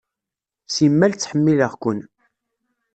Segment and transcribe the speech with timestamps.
[0.67, 1.99] Simmal ttḥemmileɣ-ken.